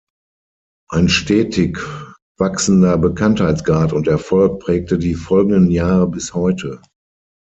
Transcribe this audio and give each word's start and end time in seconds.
Ein 0.89 1.09
stetig 1.09 1.77
wachsender 2.39 2.97
Bekanntheitsgrad 2.97 3.93
und 3.93 4.07
Erfolg 4.07 4.59
prägte 4.59 4.97
die 4.97 5.13
folgenden 5.13 5.69
Jahre 5.69 6.07
bis 6.07 6.33
heute. 6.33 6.81